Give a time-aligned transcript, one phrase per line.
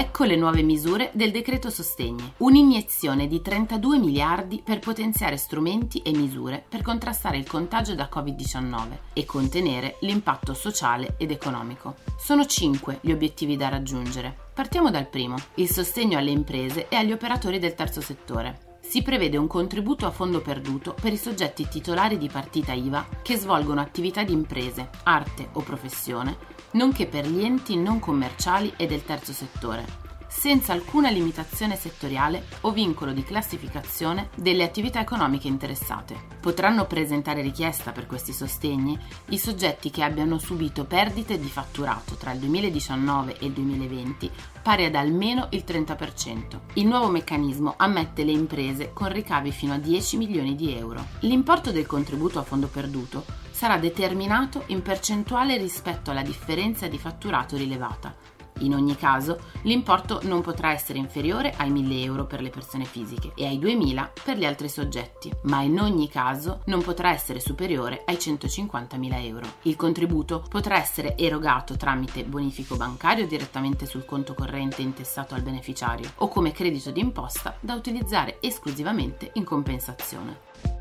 [0.00, 2.32] Ecco le nuove misure del decreto sostegni.
[2.38, 8.98] Un'iniezione di 32 miliardi per potenziare strumenti e misure per contrastare il contagio da Covid-19
[9.12, 11.96] e contenere l'impatto sociale ed economico.
[12.16, 14.34] Sono 5 gli obiettivi da raggiungere.
[14.54, 19.36] Partiamo dal primo, il sostegno alle imprese e agli operatori del terzo settore si prevede
[19.36, 24.24] un contributo a fondo perduto per i soggetti titolari di partita IVA che svolgono attività
[24.24, 26.36] di imprese, arte o professione,
[26.72, 32.70] nonché per gli enti non commerciali e del terzo settore, senza alcuna limitazione settoriale o
[32.70, 36.16] vincolo di classificazione delle attività economiche interessate.
[36.40, 38.98] Potranno presentare richiesta per questi sostegni
[39.30, 44.30] i soggetti che abbiano subito perdite di fatturato tra il 2019 e il 2020
[44.62, 46.60] pari ad almeno il 30%.
[46.74, 51.04] Il nuovo meccanismo ammette le imprese con ricavi fino a 10 milioni di euro.
[51.20, 57.56] L'importo del contributo a fondo perduto sarà determinato in percentuale rispetto alla differenza di fatturato
[57.56, 62.84] rilevata in ogni caso, l'importo non potrà essere inferiore ai 1000 euro per le persone
[62.84, 67.40] fisiche e ai 2000 per gli altri soggetti, ma in ogni caso non potrà essere
[67.40, 69.46] superiore ai 150.000 euro.
[69.62, 76.10] Il contributo potrà essere erogato tramite bonifico bancario direttamente sul conto corrente intestato al beneficiario
[76.16, 80.79] o come credito d'imposta da utilizzare esclusivamente in compensazione.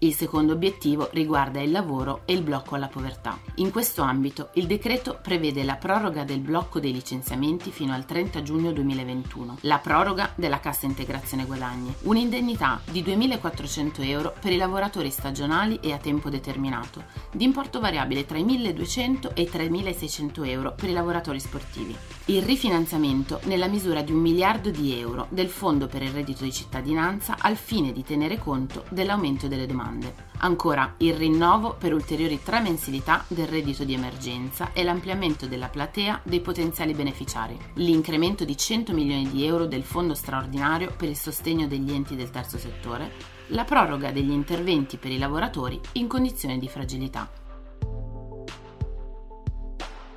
[0.00, 3.38] Il secondo obiettivo riguarda il lavoro e il blocco alla povertà.
[3.56, 8.42] In questo ambito il decreto prevede la proroga del blocco dei licenziamenti fino al 30
[8.42, 15.10] giugno 2021, la proroga della cassa integrazione guadagni, un'indennità di 2.400 euro per i lavoratori
[15.10, 20.74] stagionali e a tempo determinato, di importo variabile tra i 1.200 e i 3.600 euro
[20.74, 21.96] per i lavoratori sportivi.
[22.26, 26.52] Il rifinanziamento nella misura di un miliardo di euro del Fondo per il reddito di
[26.52, 30.24] cittadinanza al fine di tenere conto dell'aumento delle domande domande.
[30.38, 36.20] Ancora il rinnovo per ulteriori tre mensilità del reddito di emergenza e l'ampliamento della platea
[36.24, 37.58] dei potenziali beneficiari.
[37.74, 42.30] L'incremento di 100 milioni di euro del fondo straordinario per il sostegno degli enti del
[42.30, 43.34] terzo settore.
[43.48, 47.45] La proroga degli interventi per i lavoratori in condizioni di fragilità.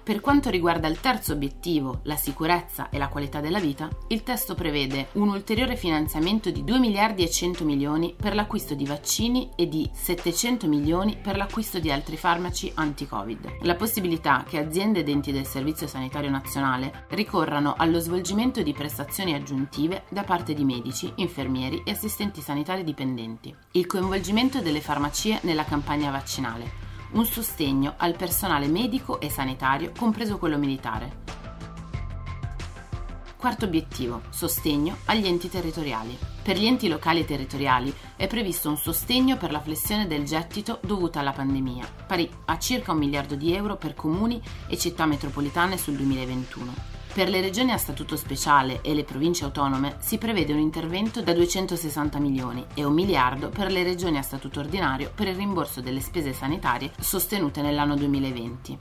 [0.10, 4.56] Per quanto riguarda il terzo obiettivo, la sicurezza e la qualità della vita, il testo
[4.56, 9.68] prevede un ulteriore finanziamento di 2 miliardi e 100 milioni per l'acquisto di vaccini e
[9.68, 13.58] di 700 milioni per l'acquisto di altri farmaci anti-Covid.
[13.62, 19.36] La possibilità che aziende ed enti del Servizio Sanitario Nazionale ricorrano allo svolgimento di prestazioni
[19.36, 23.56] aggiuntive da parte di medici, infermieri e assistenti sanitari dipendenti.
[23.74, 30.38] Il coinvolgimento delle farmacie nella campagna vaccinale un sostegno al personale medico e sanitario, compreso
[30.38, 31.28] quello militare.
[33.36, 36.18] Quarto obiettivo, sostegno agli enti territoriali.
[36.44, 40.80] Per gli enti locali e territoriali è previsto un sostegno per la flessione del gettito
[40.82, 45.78] dovuta alla pandemia, pari a circa un miliardo di euro per comuni e città metropolitane
[45.78, 46.89] sul 2021.
[47.12, 51.34] Per le regioni a statuto speciale e le province autonome si prevede un intervento da
[51.34, 56.02] 260 milioni e un miliardo per le regioni a statuto ordinario per il rimborso delle
[56.02, 58.80] spese sanitarie sostenute nell'anno 2020.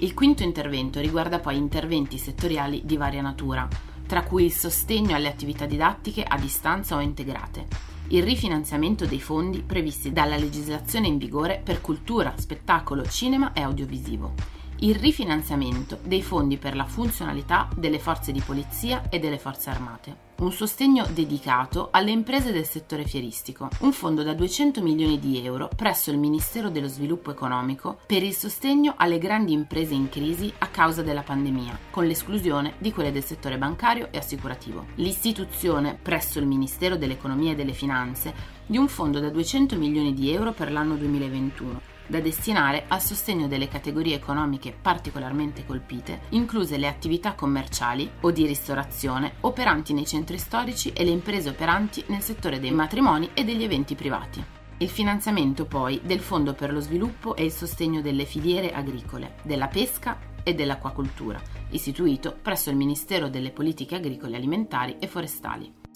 [0.00, 3.66] Il quinto intervento riguarda poi interventi settoriali di varia natura,
[4.06, 7.66] tra cui il sostegno alle attività didattiche a distanza o integrate,
[8.10, 14.32] il rifinanziamento dei fondi previsti dalla legislazione in vigore per cultura, spettacolo, cinema e audiovisivo,
[14.80, 20.26] il rifinanziamento dei fondi per la funzionalità delle forze di polizia e delle forze armate
[20.38, 25.68] un sostegno dedicato alle imprese del settore fieristico, un fondo da 200 milioni di euro
[25.74, 30.68] presso il Ministero dello Sviluppo Economico per il sostegno alle grandi imprese in crisi a
[30.68, 34.86] causa della pandemia, con l'esclusione di quelle del settore bancario e assicurativo.
[34.96, 38.32] L'istituzione presso il Ministero dell'Economia e delle Finanze
[38.64, 43.46] di un fondo da 200 milioni di euro per l'anno 2021 da destinare al sostegno
[43.46, 50.38] delle categorie economiche particolarmente colpite, incluse le attività commerciali o di ristorazione operanti nei centri
[50.38, 54.42] storici e le imprese operanti nel settore dei matrimoni e degli eventi privati.
[54.78, 59.66] Il finanziamento poi del Fondo per lo sviluppo e il sostegno delle filiere agricole, della
[59.66, 61.40] pesca e dell'acquacoltura,
[61.70, 65.87] istituito presso il Ministero delle Politiche Agricole Alimentari e Forestali.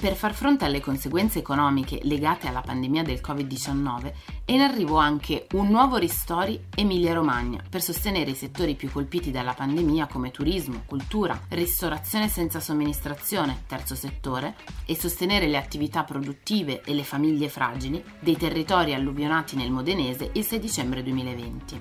[0.00, 4.12] Per far fronte alle conseguenze economiche legate alla pandemia del Covid-19
[4.44, 9.54] è in arrivo anche un nuovo Ristori Emilia-Romagna per sostenere i settori più colpiti dalla
[9.54, 14.54] pandemia come turismo, cultura, ristorazione senza somministrazione, terzo settore,
[14.86, 20.44] e sostenere le attività produttive e le famiglie fragili dei territori alluvionati nel Modenese il
[20.44, 21.80] 6 dicembre 2020.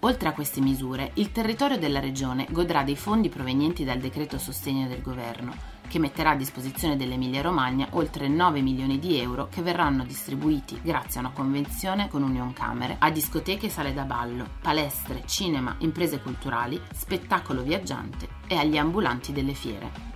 [0.00, 4.86] Oltre a queste misure, il territorio della regione godrà dei fondi provenienti dal decreto sostegno
[4.88, 10.80] del governo, che metterà a disposizione dell'Emilia-Romagna oltre 9 milioni di euro che verranno distribuiti
[10.82, 15.76] grazie a una convenzione con Union Camere a discoteche e sale da ballo, palestre, cinema,
[15.78, 20.15] imprese culturali, spettacolo viaggiante e agli ambulanti delle fiere.